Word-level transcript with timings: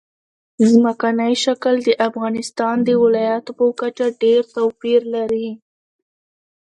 ځمکنی 0.69 1.33
شکل 1.43 1.75
د 1.83 1.89
افغانستان 2.07 2.75
د 2.83 2.89
ولایاتو 3.03 3.51
په 3.59 3.65
کچه 3.79 4.05
ډېر 4.21 4.39
توپیر 4.55 5.01
لري. 5.15 5.49